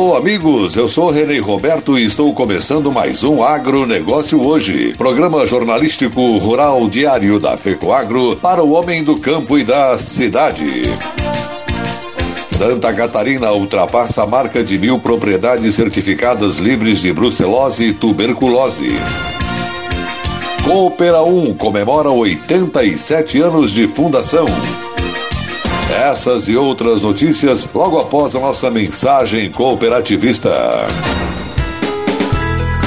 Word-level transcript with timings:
Alô, 0.00 0.16
amigos, 0.16 0.76
eu 0.76 0.88
sou 0.88 1.10
Renê 1.10 1.38
Roberto 1.40 1.98
e 1.98 2.06
estou 2.06 2.32
começando 2.32 2.90
mais 2.90 3.22
um 3.22 3.42
Agronegócio 3.42 4.42
Hoje, 4.42 4.94
programa 4.96 5.46
jornalístico 5.46 6.38
rural 6.38 6.88
diário 6.88 7.38
da 7.38 7.54
FECOAGro 7.54 8.34
para 8.36 8.64
o 8.64 8.70
homem 8.70 9.04
do 9.04 9.20
campo 9.20 9.58
e 9.58 9.62
da 9.62 9.98
cidade. 9.98 10.84
Santa 12.48 12.94
Catarina 12.94 13.52
ultrapassa 13.52 14.22
a 14.22 14.26
marca 14.26 14.64
de 14.64 14.78
mil 14.78 14.98
propriedades 14.98 15.74
certificadas 15.74 16.56
livres 16.56 17.02
de 17.02 17.12
brucelose 17.12 17.88
e 17.88 17.92
tuberculose. 17.92 18.96
Coopera 20.64 21.22
1 21.22 21.52
comemora 21.56 22.10
87 22.10 23.38
anos 23.38 23.70
de 23.70 23.86
fundação. 23.86 24.46
Essas 25.90 26.46
e 26.46 26.56
outras 26.56 27.02
notícias 27.02 27.68
logo 27.74 27.98
após 27.98 28.36
a 28.36 28.40
nossa 28.40 28.70
mensagem 28.70 29.50
cooperativista. 29.50 30.50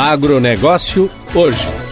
Agronegócio 0.00 1.10
hoje. 1.34 1.89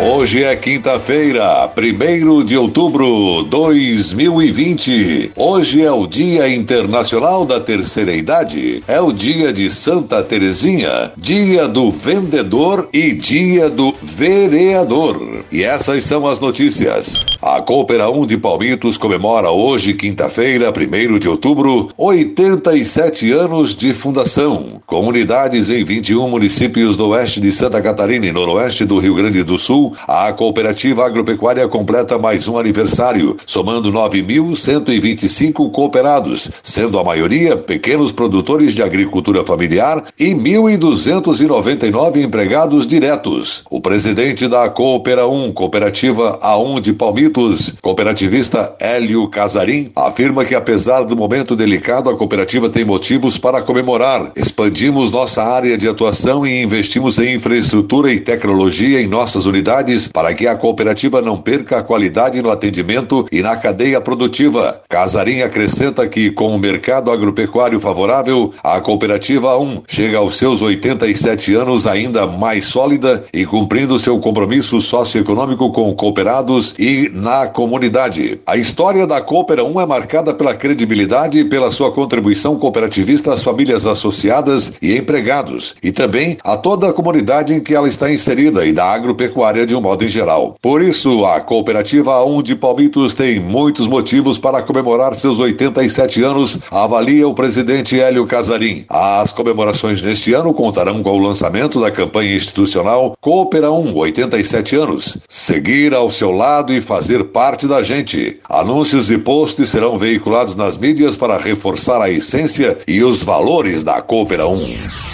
Hoje 0.00 0.44
é 0.44 0.54
quinta-feira, 0.54 1.68
1 1.76 2.44
de 2.44 2.56
outubro 2.56 3.42
de 3.42 3.50
2020. 3.50 5.32
Hoje 5.34 5.82
é 5.82 5.90
o 5.90 6.06
Dia 6.06 6.48
Internacional 6.48 7.44
da 7.44 7.58
Terceira 7.58 8.14
Idade. 8.14 8.84
É 8.86 9.00
o 9.00 9.10
dia 9.10 9.52
de 9.52 9.68
Santa 9.68 10.22
Terezinha, 10.22 11.10
dia 11.16 11.66
do 11.66 11.90
vendedor 11.90 12.88
e 12.92 13.12
dia 13.12 13.68
do 13.68 13.92
vereador. 14.00 15.44
E 15.50 15.64
essas 15.64 16.04
são 16.04 16.28
as 16.28 16.38
notícias. 16.38 17.26
A 17.42 17.60
Coopera 17.60 18.08
1 18.08 18.24
de 18.24 18.38
Palmitos 18.38 18.96
comemora 18.96 19.50
hoje, 19.50 19.94
quinta-feira, 19.94 20.72
1 20.72 21.18
de 21.18 21.28
outubro, 21.28 21.88
87 21.96 23.32
anos 23.32 23.74
de 23.74 23.92
fundação. 23.92 24.80
Comunidades 24.86 25.68
em 25.70 25.82
21 25.82 26.28
municípios 26.28 26.96
do 26.96 27.08
oeste 27.08 27.40
de 27.40 27.50
Santa 27.50 27.82
Catarina 27.82 28.26
e 28.26 28.32
noroeste 28.32 28.84
do 28.84 28.98
Rio 28.98 29.16
Grande 29.16 29.42
do 29.42 29.58
Sul 29.58 29.87
a 30.06 30.32
cooperativa 30.32 31.04
agropecuária 31.04 31.66
completa 31.68 32.18
mais 32.18 32.48
um 32.48 32.58
aniversário, 32.58 33.36
somando 33.46 33.92
9.125 33.92 35.70
cooperados, 35.70 36.50
sendo 36.62 36.98
a 36.98 37.04
maioria 37.04 37.56
pequenos 37.56 38.12
produtores 38.12 38.74
de 38.74 38.82
agricultura 38.82 39.44
familiar 39.44 40.04
e 40.18 40.34
1.299 40.34 42.22
empregados 42.22 42.86
diretos. 42.86 43.64
O 43.70 43.80
presidente 43.80 44.48
da 44.48 44.68
Coopera 44.68 45.26
1, 45.26 45.52
Cooperativa 45.52 46.38
A1 46.42 46.80
de 46.80 46.92
Palmitos, 46.92 47.74
cooperativista 47.80 48.74
Hélio 48.78 49.28
Casarim, 49.28 49.90
afirma 49.94 50.44
que 50.44 50.54
apesar 50.54 51.02
do 51.02 51.16
momento 51.16 51.56
delicado, 51.56 52.10
a 52.10 52.16
cooperativa 52.16 52.68
tem 52.68 52.84
motivos 52.84 53.38
para 53.38 53.62
comemorar. 53.62 54.32
Expandimos 54.36 55.10
nossa 55.10 55.42
área 55.42 55.76
de 55.76 55.88
atuação 55.88 56.46
e 56.46 56.62
investimos 56.62 57.18
em 57.18 57.34
infraestrutura 57.34 58.12
e 58.12 58.20
tecnologia 58.20 59.00
em 59.00 59.06
nossas 59.06 59.46
unidades 59.46 59.77
para 60.12 60.34
que 60.34 60.46
a 60.46 60.56
cooperativa 60.56 61.22
não 61.22 61.36
perca 61.36 61.78
a 61.78 61.82
qualidade 61.82 62.42
no 62.42 62.50
atendimento 62.50 63.26
e 63.30 63.42
na 63.42 63.56
cadeia 63.56 64.00
produtiva. 64.00 64.80
Casarim 64.88 65.42
acrescenta 65.42 66.06
que, 66.08 66.30
com 66.30 66.54
o 66.54 66.58
mercado 66.58 67.10
agropecuário 67.10 67.78
favorável, 67.78 68.52
a 68.62 68.80
cooperativa 68.80 69.56
1 69.56 69.82
chega 69.86 70.18
aos 70.18 70.36
seus 70.36 70.62
87 70.62 71.54
anos 71.54 71.86
ainda 71.86 72.26
mais 72.26 72.64
sólida 72.64 73.24
e 73.32 73.46
cumprindo 73.46 73.98
seu 73.98 74.18
compromisso 74.18 74.80
socioeconômico 74.80 75.70
com 75.70 75.94
cooperados 75.94 76.74
e 76.78 77.10
na 77.12 77.46
comunidade. 77.46 78.40
A 78.46 78.56
história 78.56 79.06
da 79.06 79.20
Coopera 79.20 79.64
1 79.64 79.80
é 79.80 79.86
marcada 79.86 80.34
pela 80.34 80.54
credibilidade 80.54 81.38
e 81.38 81.44
pela 81.44 81.70
sua 81.70 81.92
contribuição 81.92 82.58
cooperativista 82.58 83.32
às 83.32 83.42
famílias 83.42 83.86
associadas 83.86 84.72
e 84.82 84.96
empregados, 84.96 85.74
e 85.82 85.92
também 85.92 86.36
a 86.42 86.56
toda 86.56 86.88
a 86.88 86.92
comunidade 86.92 87.52
em 87.52 87.60
que 87.60 87.74
ela 87.74 87.88
está 87.88 88.10
inserida 88.10 88.64
e 88.64 88.72
da 88.72 88.84
agropecuária 88.84 89.66
de 89.68 89.76
um 89.76 89.80
modo 89.80 90.04
em 90.04 90.08
geral. 90.08 90.56
Por 90.60 90.82
isso, 90.82 91.24
a 91.24 91.40
Cooperativa 91.40 92.12
A1 92.12 92.42
de 92.42 92.56
Palmitos 92.56 93.14
tem 93.14 93.38
muitos 93.38 93.86
motivos 93.86 94.38
para 94.38 94.62
comemorar 94.62 95.14
seus 95.14 95.38
87 95.38 96.22
anos, 96.22 96.58
avalia 96.70 97.28
o 97.28 97.34
presidente 97.34 98.00
Hélio 98.00 98.26
Casarim. 98.26 98.84
As 98.88 99.30
comemorações 99.30 100.02
neste 100.02 100.32
ano 100.32 100.54
contarão 100.54 101.02
com 101.02 101.10
o 101.10 101.18
lançamento 101.18 101.80
da 101.80 101.90
campanha 101.90 102.34
institucional 102.34 103.16
Coopera 103.20 103.70
1 103.70 103.94
87 103.94 104.76
anos. 104.76 105.18
Seguir 105.28 105.94
ao 105.94 106.10
seu 106.10 106.30
lado 106.30 106.72
e 106.72 106.80
fazer 106.80 107.24
parte 107.24 107.66
da 107.66 107.82
gente. 107.82 108.40
Anúncios 108.48 109.10
e 109.10 109.18
posts 109.18 109.68
serão 109.68 109.98
veiculados 109.98 110.56
nas 110.56 110.76
mídias 110.76 111.16
para 111.16 111.36
reforçar 111.36 112.00
a 112.00 112.10
essência 112.10 112.78
e 112.88 113.02
os 113.04 113.22
valores 113.22 113.84
da 113.84 114.00
Coopera 114.00 114.48
1. 114.48 115.07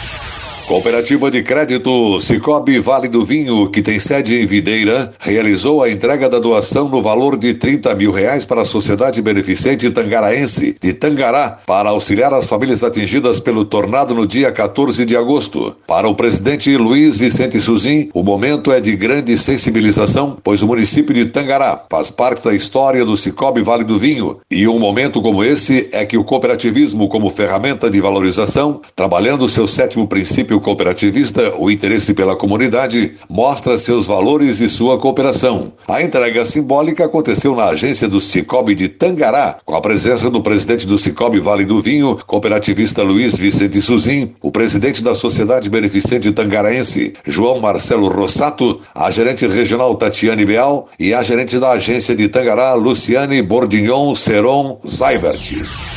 Cooperativa 0.66 1.30
de 1.30 1.42
Crédito 1.42 2.18
Cicobi 2.20 2.78
Vale 2.78 3.06
do 3.06 3.22
Vinho, 3.22 3.68
que 3.68 3.82
tem 3.82 3.98
sede 3.98 4.40
em 4.40 4.46
Videira, 4.46 5.12
realizou 5.20 5.82
a 5.82 5.90
entrega 5.90 6.26
da 6.26 6.38
doação 6.38 6.88
no 6.88 7.02
valor 7.02 7.36
de 7.36 7.52
30 7.52 7.94
mil 7.94 8.10
reais 8.10 8.46
para 8.46 8.62
a 8.62 8.64
Sociedade 8.64 9.20
Beneficente 9.20 9.90
Tangaraense 9.90 10.74
de 10.80 10.94
Tangará, 10.94 11.58
para 11.66 11.90
auxiliar 11.90 12.32
as 12.32 12.46
famílias 12.46 12.82
atingidas 12.82 13.40
pelo 13.40 13.66
tornado 13.66 14.14
no 14.14 14.26
dia 14.26 14.50
14 14.50 15.04
de 15.04 15.14
agosto. 15.14 15.76
Para 15.86 16.08
o 16.08 16.14
presidente 16.14 16.74
Luiz 16.78 17.18
Vicente 17.18 17.60
Suzin, 17.60 18.08
o 18.14 18.22
momento 18.22 18.72
é 18.72 18.80
de 18.80 18.96
grande 18.96 19.36
sensibilização, 19.36 20.38
pois 20.42 20.62
o 20.62 20.66
município 20.66 21.14
de 21.14 21.26
Tangará 21.26 21.78
faz 21.90 22.10
parte 22.10 22.42
da 22.42 22.54
história 22.54 23.04
do 23.04 23.16
Cicobi 23.16 23.60
Vale 23.60 23.84
do 23.84 23.98
Vinho, 23.98 24.40
e 24.50 24.66
um 24.66 24.78
momento 24.78 25.20
como 25.20 25.44
esse 25.44 25.90
é 25.92 26.06
que 26.06 26.16
o 26.16 26.24
cooperativismo, 26.24 27.06
como 27.06 27.28
ferramenta 27.28 27.90
de 27.90 28.00
valorização, 28.00 28.80
trabalhando 28.96 29.46
seu 29.46 29.66
sétimo 29.66 30.08
princípio 30.08 30.53
município 30.54 30.60
cooperativista, 30.60 31.54
o 31.58 31.70
interesse 31.70 32.14
pela 32.14 32.36
comunidade 32.36 33.14
mostra 33.28 33.76
seus 33.76 34.06
valores 34.06 34.60
e 34.60 34.68
sua 34.68 34.98
cooperação. 34.98 35.72
A 35.88 36.02
entrega 36.02 36.44
simbólica 36.44 37.04
aconteceu 37.04 37.54
na 37.54 37.66
agência 37.66 38.08
do 38.08 38.20
Cicobi 38.20 38.74
de 38.74 38.88
Tangará, 38.88 39.58
com 39.64 39.74
a 39.74 39.80
presença 39.80 40.30
do 40.30 40.42
presidente 40.42 40.86
do 40.86 40.98
Cicobi 40.98 41.40
Vale 41.40 41.64
do 41.64 41.80
Vinho, 41.80 42.18
cooperativista 42.26 43.02
Luiz 43.02 43.36
Vicente 43.36 43.80
Suzin, 43.80 44.34
o 44.40 44.50
presidente 44.50 45.02
da 45.02 45.14
Sociedade 45.14 45.70
Beneficente 45.70 46.30
Tangaraense, 46.32 47.14
João 47.26 47.60
Marcelo 47.60 48.08
Rossato, 48.08 48.80
a 48.94 49.10
gerente 49.10 49.46
regional 49.46 49.94
Tatiane 49.96 50.44
Beal 50.44 50.88
e 50.98 51.12
a 51.14 51.22
gerente 51.22 51.58
da 51.58 51.72
agência 51.72 52.14
de 52.14 52.28
Tangará, 52.28 52.74
Luciane 52.74 53.42
Bordignon 53.42 54.14
Seron 54.14 54.78
Zaibert. 54.86 55.93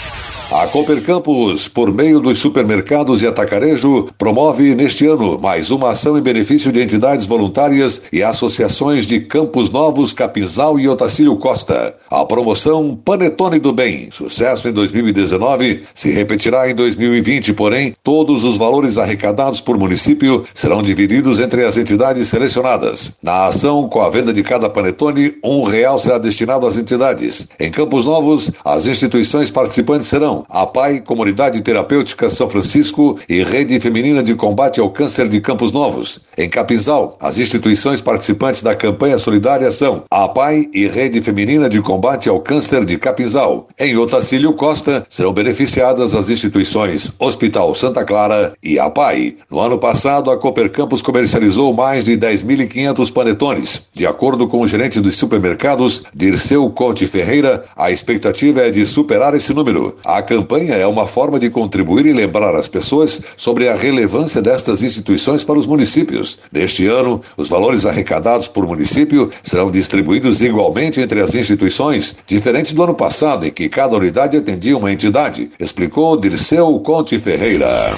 A 0.49 0.65
Cooper 0.65 1.03
Campus, 1.03 1.67
por 1.67 1.93
meio 1.93 2.21
dos 2.21 2.37
supermercados 2.37 3.21
e 3.21 3.27
atacarejo, 3.27 4.07
promove 4.17 4.73
neste 4.73 5.05
ano 5.05 5.37
mais 5.37 5.71
uma 5.71 5.89
ação 5.89 6.17
em 6.17 6.21
benefício 6.21 6.71
de 6.71 6.81
entidades 6.81 7.25
voluntárias 7.25 8.03
e 8.13 8.23
associações 8.23 9.05
de 9.05 9.19
Campos 9.19 9.69
Novos, 9.69 10.13
Capinzal 10.13 10.79
e 10.79 10.87
Otacílio 10.87 11.35
Costa. 11.35 11.93
A 12.09 12.23
promoção 12.23 12.95
Panetone 12.95 13.59
do 13.59 13.73
Bem, 13.73 14.09
sucesso 14.09 14.69
em 14.69 14.71
2019, 14.71 15.83
se 15.93 16.11
repetirá 16.11 16.71
em 16.71 16.73
2020, 16.73 17.51
porém, 17.51 17.93
todos 18.01 18.45
os 18.45 18.55
valores 18.55 18.97
arrecadados 18.97 19.59
por 19.59 19.77
município 19.77 20.45
serão 20.53 20.81
divididos 20.81 21.41
entre 21.41 21.65
as 21.65 21.75
entidades 21.75 22.29
selecionadas. 22.29 23.11
Na 23.21 23.47
ação, 23.47 23.89
com 23.89 23.99
a 23.99 24.09
venda 24.09 24.31
de 24.31 24.43
cada 24.43 24.69
panetone, 24.69 25.35
um 25.43 25.63
real 25.63 25.99
será 25.99 26.17
destinado 26.17 26.65
às 26.65 26.77
entidades. 26.77 27.49
Em 27.59 27.69
Campos 27.69 28.05
Novos, 28.05 28.49
as 28.63 28.87
instituições 28.87 29.51
participantes 29.51 30.07
serão 30.07 30.36
Educação, 30.37 30.45
APAI, 30.49 31.01
Comunidade 31.01 31.61
Terapêutica 31.61 32.29
São 32.29 32.49
Francisco 32.49 33.17
e 33.27 33.41
Rede 33.43 33.79
Feminina 33.79 34.21
de 34.21 34.35
Combate 34.35 34.79
ao 34.79 34.89
Câncer 34.89 35.27
de 35.27 35.39
Campos 35.41 35.71
Novos. 35.71 36.19
Em 36.37 36.49
Capinzal, 36.49 37.17
as 37.19 37.37
instituições 37.39 38.01
participantes 38.01 38.61
da 38.61 38.75
campanha 38.75 39.17
solidária 39.17 39.71
são 39.71 40.03
APAI 40.11 40.69
e 40.73 40.87
Rede 40.87 41.21
Feminina 41.21 41.69
de 41.69 41.81
Combate 41.81 42.29
ao 42.29 42.39
Câncer 42.39 42.85
de 42.85 42.97
Capinzal. 42.97 43.67
Em 43.79 43.97
Otacílio 43.97 44.53
Costa, 44.53 45.05
serão 45.09 45.33
beneficiadas 45.33 46.13
as 46.13 46.29
instituições 46.29 47.11
Hospital 47.19 47.73
Santa 47.73 48.03
Clara 48.03 48.53
e 48.61 48.77
APAI. 48.77 49.37
No 49.49 49.59
ano 49.59 49.77
passado, 49.77 50.29
a 50.29 50.37
Cooper 50.37 50.69
Campus 50.71 51.01
comercializou 51.01 51.73
mais 51.73 52.03
de 52.03 52.17
10.500 52.17 53.11
panetones. 53.11 53.81
De 53.93 54.05
acordo 54.05 54.47
com 54.47 54.61
o 54.61 54.67
gerente 54.67 54.99
dos 54.99 55.15
supermercados, 55.15 56.03
Dirceu 56.13 56.69
Conte 56.71 57.07
Ferreira, 57.07 57.63
a 57.75 57.91
expectativa 57.91 58.61
é 58.61 58.69
de 58.69 58.85
superar 58.85 59.33
esse 59.33 59.53
número. 59.53 59.95
A 60.05 60.21
campanha 60.27 60.75
é 60.75 60.85
uma 60.85 61.07
forma 61.07 61.39
de 61.39 61.49
contribuir 61.49 62.05
e 62.05 62.13
lembrar 62.13 62.53
as 62.53 62.67
pessoas 62.67 63.21
sobre 63.35 63.69
a 63.69 63.75
relevância 63.75 64.41
destas 64.41 64.83
instituições 64.83 65.43
para 65.43 65.57
os 65.57 65.65
municípios. 65.65 66.39
Neste 66.51 66.85
ano, 66.85 67.21
os 67.37 67.47
valores 67.47 67.85
arrecadados 67.85 68.47
por 68.47 68.67
município 68.67 69.29
serão 69.41 69.71
distribuídos 69.71 70.41
igualmente 70.41 70.99
entre 70.99 71.21
as 71.21 71.33
instituições, 71.33 72.15
diferente 72.27 72.75
do 72.75 72.83
ano 72.83 72.93
passado, 72.93 73.47
em 73.47 73.51
que 73.51 73.69
cada 73.69 73.95
unidade 73.95 74.37
atendia 74.37 74.77
uma 74.77 74.91
entidade, 74.91 75.49
explicou 75.59 76.19
Dirceu 76.19 76.79
Conte 76.81 77.17
Ferreira. 77.17 77.95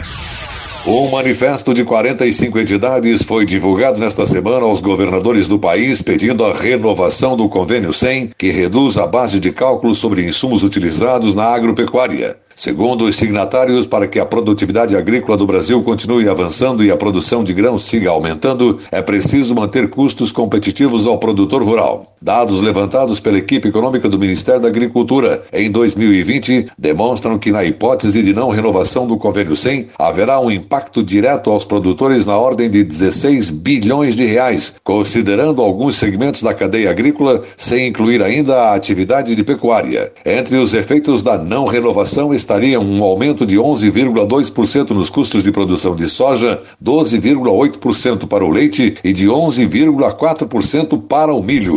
Um 0.87 1.09
manifesto 1.09 1.73
de 1.73 1.83
45 1.83 2.57
entidades 2.57 3.21
foi 3.21 3.45
divulgado 3.45 3.99
nesta 3.99 4.25
semana 4.25 4.65
aos 4.65 4.79
governadores 4.79 5.45
do 5.45 5.59
país 5.59 6.01
pedindo 6.01 6.45
a 6.45 6.53
renovação 6.53 7.35
do 7.35 7.49
convênio 7.49 7.91
100, 7.91 8.31
que 8.37 8.49
reduz 8.49 8.97
a 8.97 9.05
base 9.05 9.41
de 9.41 9.51
cálculo 9.51 9.93
sobre 9.93 10.25
insumos 10.25 10.63
utilizados 10.63 11.35
na 11.35 11.43
agropecuária. 11.43 12.37
Segundo 12.55 13.05
os 13.05 13.15
signatários, 13.15 13.87
para 13.87 14.05
que 14.05 14.19
a 14.19 14.25
produtividade 14.25 14.93
agrícola 14.95 15.37
do 15.37 15.47
Brasil 15.47 15.81
continue 15.81 16.27
avançando 16.27 16.83
e 16.83 16.91
a 16.91 16.97
produção 16.97 17.41
de 17.41 17.53
grãos 17.53 17.85
siga 17.85 18.09
aumentando, 18.09 18.79
é 18.91 19.01
preciso 19.01 19.55
manter 19.55 19.89
custos 19.89 20.29
competitivos 20.29 21.07
ao 21.07 21.17
produtor 21.17 21.63
rural. 21.63 22.17
Dados 22.21 22.59
levantados 22.59 23.17
pela 23.21 23.37
equipe 23.37 23.69
econômica 23.69 24.09
do 24.09 24.19
Ministério 24.19 24.59
da 24.59 24.67
Agricultura 24.67 25.41
em 25.53 25.71
2020 25.71 26.67
demonstram 26.77 27.39
que, 27.39 27.49
na 27.49 27.63
hipótese 27.63 28.21
de 28.21 28.33
não 28.33 28.49
renovação 28.49 29.07
do 29.07 29.15
convênio 29.15 29.55
100, 29.55 29.87
haverá 29.97 30.37
um 30.41 30.51
impacto 30.51 30.68
direto 31.03 31.49
aos 31.49 31.65
produtores 31.65 32.25
na 32.25 32.37
ordem 32.37 32.69
de 32.69 32.83
16 32.83 33.49
bilhões 33.49 34.15
de 34.15 34.25
reais, 34.25 34.75
considerando 34.83 35.61
alguns 35.61 35.95
segmentos 35.95 36.43
da 36.43 36.53
cadeia 36.53 36.89
agrícola, 36.89 37.43
sem 37.57 37.87
incluir 37.87 38.21
ainda 38.21 38.55
a 38.55 38.75
atividade 38.75 39.35
de 39.35 39.43
pecuária. 39.43 40.11
Entre 40.25 40.57
os 40.57 40.73
efeitos 40.73 41.21
da 41.21 41.37
não 41.37 41.65
renovação 41.65 42.33
estaria 42.33 42.79
um 42.79 43.03
aumento 43.03 43.45
de 43.45 43.57
11,2% 43.57 44.91
nos 44.91 45.09
custos 45.09 45.43
de 45.43 45.51
produção 45.51 45.95
de 45.95 46.07
soja, 46.07 46.61
12,8% 46.83 48.27
para 48.27 48.45
o 48.45 48.49
leite 48.49 48.95
e 49.03 49.11
de 49.11 49.27
11,4% 49.27 51.01
para 51.07 51.33
o 51.33 51.41
milho. 51.41 51.73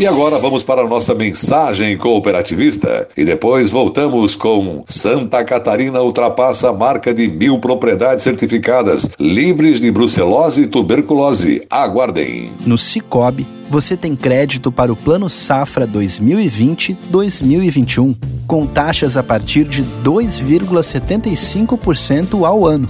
E 0.00 0.06
agora 0.06 0.38
vamos 0.38 0.64
para 0.64 0.80
a 0.80 0.88
nossa 0.88 1.14
mensagem 1.14 1.94
cooperativista 1.98 3.06
e 3.14 3.22
depois 3.22 3.68
voltamos 3.68 4.34
com 4.34 4.82
Santa 4.86 5.44
Catarina 5.44 6.00
ultrapassa 6.00 6.70
a 6.70 6.72
marca 6.72 7.12
de 7.12 7.28
mil 7.28 7.58
propriedades 7.58 8.24
certificadas 8.24 9.10
livres 9.20 9.78
de 9.78 9.90
brucelose 9.90 10.62
e 10.62 10.66
tuberculose. 10.66 11.66
Aguardem. 11.68 12.50
No 12.64 12.78
Cicobi, 12.78 13.46
você 13.68 13.94
tem 13.94 14.16
crédito 14.16 14.72
para 14.72 14.90
o 14.90 14.96
Plano 14.96 15.28
Safra 15.28 15.86
2020-2021 15.86 18.16
com 18.46 18.66
taxas 18.66 19.18
a 19.18 19.22
partir 19.22 19.64
de 19.64 19.84
2,75% 20.02 22.46
ao 22.46 22.66
ano. 22.66 22.88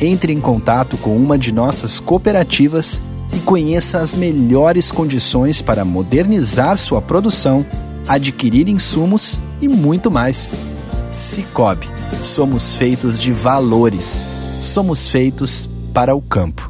Entre 0.00 0.32
em 0.32 0.40
contato 0.40 0.96
com 0.96 1.16
uma 1.16 1.36
de 1.36 1.50
nossas 1.50 1.98
cooperativas 1.98 3.02
e 3.32 3.38
conheça 3.40 3.98
as 3.98 4.12
melhores 4.12 4.90
condições 4.90 5.62
para 5.62 5.84
modernizar 5.84 6.76
sua 6.78 7.00
produção, 7.00 7.64
adquirir 8.06 8.68
insumos 8.68 9.38
e 9.60 9.68
muito 9.68 10.10
mais. 10.10 10.52
Cicobi, 11.10 11.88
somos 12.22 12.76
feitos 12.76 13.18
de 13.18 13.32
valores. 13.32 14.24
Somos 14.60 15.08
feitos 15.08 15.68
para 15.92 16.14
o 16.14 16.20
campo. 16.20 16.69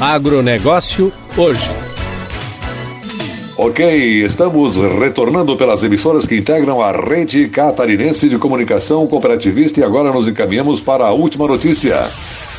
Agronegócio 0.00 1.12
hoje. 1.36 1.70
Ok, 3.56 4.24
estamos 4.24 4.76
retornando 4.76 5.56
pelas 5.56 5.82
emissoras 5.84 6.26
que 6.26 6.36
integram 6.36 6.80
a 6.82 6.92
rede 6.92 7.48
catarinense 7.48 8.28
de 8.28 8.36
comunicação 8.36 9.06
cooperativista 9.06 9.80
e 9.80 9.84
agora 9.84 10.12
nos 10.12 10.26
encaminhamos 10.26 10.80
para 10.80 11.06
a 11.06 11.12
última 11.12 11.46
notícia. 11.46 12.10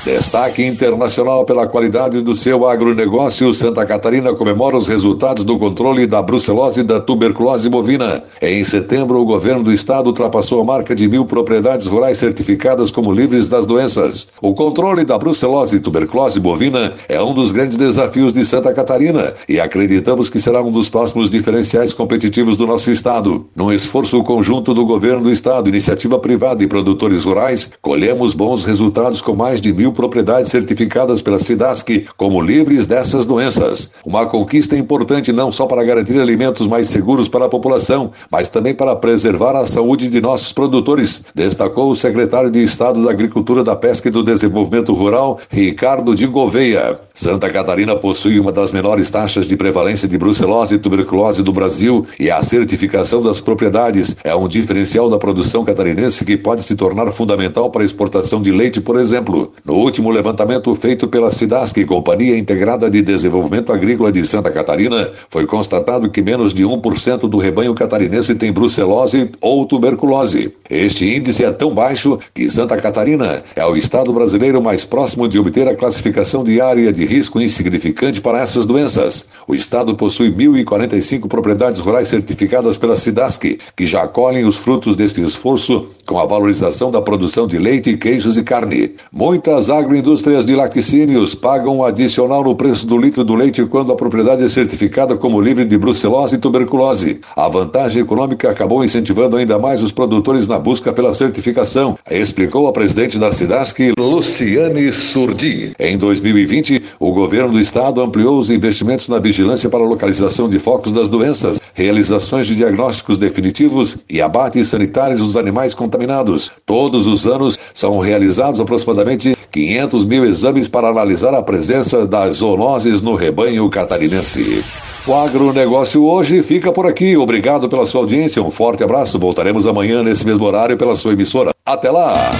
Destaque 0.06 0.63
internacional 0.63 1.46
pela 1.46 1.66
qualidade 1.66 2.22
do 2.22 2.36
seu 2.36 2.69
agronegócio, 2.69 3.52
Santa 3.52 3.84
Catarina 3.88 4.36
comemora 4.36 4.78
os 4.78 4.88
resultados 4.88 5.44
do 5.44 5.57
controle 5.57 6.06
da 6.06 6.22
brucelose 6.22 6.81
e 6.81 6.84
da 6.84 7.00
tuberculose 7.00 7.68
bovina. 7.68 8.24
Em 8.40 8.63
setembro, 8.63 9.19
o 9.19 9.25
governo 9.25 9.63
do 9.63 9.74
estado 9.74 10.06
ultrapassou 10.06 10.62
a 10.62 10.63
marca 10.63 10.94
de 10.94 11.10
mil 11.10 11.25
propriedades 11.25 11.88
rurais 11.88 12.19
certificadas 12.19 12.92
como 12.92 13.12
livres 13.12 13.50
das 13.50 13.66
doenças. 13.66 14.28
O 14.44 14.54
controle 14.54 15.04
da 15.04 15.18
brucelose 15.18 15.78
e 15.78 15.80
tuberculose 15.80 16.40
bovina 16.40 16.94
é 17.10 17.19
um 17.19 17.34
dos 17.34 17.52
grandes 17.52 17.75
desafios 17.75 18.31
de 18.31 18.46
Santa 18.46 18.72
Catarina 18.72 19.34
e 19.50 19.60
acreditamos 19.60 20.30
que 20.30 20.40
será 20.40 20.62
um 20.62 20.72
dos 20.72 20.88
próximos 20.88 21.31
diferenciais 21.31 21.94
competitivos 21.96 22.57
do 22.57 22.68
nosso 22.68 22.92
estado. 22.92 23.48
Num 23.56 23.74
esforço 23.74 24.22
conjunto 24.22 24.72
do 24.72 24.86
governo 24.86 25.24
do 25.24 25.31
estado, 25.31 25.68
iniciativa 25.68 26.19
privada 26.19 26.63
e 26.63 26.68
produtores 26.68 27.24
rurais, 27.24 27.72
colhemos 27.81 28.36
bons 28.36 28.66
resultados 28.66 29.19
com 29.19 29.36
mais 29.36 29.60
de 29.60 29.74
mil 29.74 29.94
propriedades 29.95 30.51
certificadas 30.51 31.21
pela 31.21 31.39
SIDASC 31.39 32.06
como 32.15 32.42
livres 32.42 32.86
dessas 32.86 33.25
doenças. 33.25 33.92
Uma 34.06 34.27
conquista 34.27 34.77
importante 34.77 35.31
não 35.31 35.51
só 35.51 35.65
para 35.65 35.83
garantir 35.83 36.19
alimentos 36.19 36.68
mais 36.68 36.88
seguros 36.88 37.28
para 37.28 37.45
a 37.45 37.49
população, 37.49 38.11
mas 38.30 38.47
também 38.47 38.75
para 38.75 38.95
preservar 38.95 39.56
a 39.56 39.66
saúde 39.66 40.09
de 40.09 40.21
nossos 40.21 40.52
produtores, 40.52 41.23
destacou 41.33 41.90
o 41.90 41.95
secretário 41.95 42.52
de 42.52 42.61
Estado 42.61 43.04
da 43.04 43.09
Agricultura, 43.09 43.64
da 43.64 43.75
Pesca 43.75 44.09
e 44.09 44.11
do 44.11 44.23
Desenvolvimento 44.23 44.94
Rural, 44.94 45.40
Ricardo 45.49 46.14
de 46.14 46.28
Gouveia. 46.28 46.99
Santa 47.16 47.50
Catarina 47.50 47.95
possui 47.95 48.42
uma 48.42 48.52
das 48.52 48.74
menores 48.74 49.10
taxas 49.10 49.48
de 49.48 49.56
prevalência 49.56 50.06
de 50.06 50.18
brucelose 50.18 50.76
e 50.76 50.78
tuberculose 50.78 51.42
do 51.42 51.54
Brasil 51.54 52.06
e 52.19 52.30
a 52.30 52.44
certificação 52.44 53.22
das 53.22 53.40
propriedades 53.40 54.18
é 54.22 54.36
um 54.36 54.50
diferencial 54.50 55.10
da 55.10 55.18
produção 55.18 55.64
catarinense 55.64 56.26
que 56.26 56.36
pode 56.36 56.62
se 56.62 56.76
tornar 56.76 57.10
fundamental 57.14 57.69
para 57.69 57.84
a 57.84 57.86
exportação 57.86 58.42
de 58.42 58.52
leite, 58.52 58.81
por 58.81 59.00
exemplo. 59.00 59.54
No 59.64 59.76
último 59.76 60.12
levantamento 60.12 60.76
feito 60.76 61.07
pela 61.07 61.31
SIDASC, 61.31 61.86
Companhia 61.86 62.38
Integrada 62.38 62.90
de 62.90 63.02
Desenvolvimento 63.02 63.72
Agrícola 63.72 64.12
de 64.12 64.28
Santa 64.28 64.52
Catarina, 64.52 65.10
foi 65.30 65.45
constatado 65.45 66.10
que 66.10 66.22
menos 66.22 66.54
de 66.54 66.66
1% 66.66 67.30
do 67.30 67.38
rebanho 67.38 67.74
catarinense 67.74 68.36
tem 68.36 68.52
brucelose 68.52 69.31
ou 69.40 69.66
tuberculose. 69.66 70.54
Este 70.69 71.16
índice 71.16 71.45
é 71.45 71.52
tão 71.54 71.74
baixo 71.74 72.19
que 72.34 72.52
Santa 72.52 72.76
Catarina 72.76 73.42
é 73.56 73.66
o 73.66 73.78
estado 73.78 74.12
brasileiro 74.12 74.62
mais 74.62 74.84
próximo 74.84 75.30
de 75.30 75.40
obter 75.40 75.66
a 75.69 75.76
classificação 75.76 76.44
de 76.44 76.60
área 76.60 76.92
risco 77.06 77.42
insignificante 77.42 78.21
para 78.21 78.40
essas 78.40 78.66
doenças. 78.66 79.30
O 79.47 79.56
estado 79.56 79.95
possui 79.95 80.31
1.045 80.31 81.28
propriedades 81.28 81.80
rurais 81.80 82.07
certificadas 82.07 82.78
pela 82.78 82.95
SIDASC, 82.95 83.59
que 83.76 83.85
já 83.85 84.07
colhem 84.07 84.45
os 84.45 84.57
frutos 84.57 84.95
deste 84.95 85.21
esforço 85.21 85.88
com 86.06 86.19
a 86.19 86.26
valorização 86.26 86.92
da 86.92 87.02
produção 87.02 87.47
de 87.47 87.57
leite, 87.57 87.97
queijos 87.97 88.38
e 88.38 88.44
carne. 88.44 88.94
Muitas 89.12 89.69
agroindústrias 89.69 90.45
de 90.45 90.56
laticínios 90.56 91.33
pagam 91.33 91.78
um 91.78 91.83
adicional 91.83 92.44
no 92.44 92.56
preço 92.56 92.85
do 92.85 92.97
litro 92.97 93.24
do 93.24 93.33
leite 93.33 93.66
quando 93.66 93.92
a 93.92 93.95
propriedade 93.95 94.44
é 94.44 94.47
certificada 94.47 95.16
como 95.16 95.42
livre 95.42 95.66
de 95.66 95.78
brucelose 95.78 96.35
e 96.35 96.40
tuberculose. 96.40 97.21
A 97.35 97.50
vantagem 97.50 98.02
econômica 98.02 98.50
acabou 98.50 98.83
incentivando 98.83 99.38
ainda 99.38 99.57
mais 99.57 99.81
os 99.81 99.92
produtores 99.92 100.47
na 100.47 100.59
busca 100.59 100.94
pela 100.94 101.14
certificação, 101.14 101.97
explicou 102.09 102.68
a 102.68 102.74
presidente 102.74 103.18
da 103.18 103.31
SIDASC, 103.31 103.94
Luciane 103.97 104.92
Surdi. 104.92 105.74
Em 105.80 105.97
2020, 105.97 106.81
o 106.99 107.11
governo 107.11 107.54
do 107.54 107.59
estado 107.59 108.02
ampliou 108.02 108.37
os 108.37 108.49
investimentos 108.49 109.07
na 109.07 109.19
vigilância 109.19 109.69
para 109.69 109.83
a 109.83 109.87
localização 109.87 110.47
de 110.47 110.59
focos 110.59 110.92
das 110.92 111.09
doenças, 111.09 111.61
realizações 111.73 112.47
de 112.47 112.56
diagnósticos 112.56 113.18
definitivos 113.18 113.97
e 114.09 114.21
abates 114.21 114.69
sanitários 114.69 115.19
dos 115.19 115.35
animais 115.37 115.73
contaminados. 115.73 116.52
Todos 116.66 117.07
os 117.07 117.28
anos 117.28 117.59
são 117.73 117.99
realizados 117.99 118.59
aproximadamente 118.59 119.35
500 119.52 120.06
mil 120.06 120.25
exames 120.25 120.68
para 120.68 120.90
analisar 120.90 121.33
a 121.33 121.42
presença 121.42 122.06
das 122.06 122.37
zoonoses 122.37 123.02
no 123.02 123.16
rebanho 123.16 123.69
catarinense. 123.69 124.64
O 125.07 125.14
agronegócio 125.14 126.04
hoje 126.04 126.42
fica 126.42 126.71
por 126.71 126.87
aqui. 126.87 127.16
Obrigado 127.16 127.69
pela 127.69 127.85
sua 127.85 128.02
audiência. 128.02 128.42
Um 128.42 128.49
forte 128.49 128.83
abraço. 128.83 129.19
Voltaremos 129.19 129.68
amanhã 129.68 130.02
nesse 130.02 130.25
mesmo 130.25 130.44
horário 130.45 130.78
pela 130.78 130.95
sua 130.95 131.14
emissora. 131.14 131.52
Até 131.64 131.92
lá! 131.92 132.31